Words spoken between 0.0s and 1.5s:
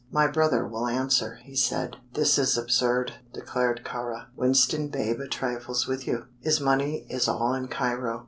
"My brother will answer,"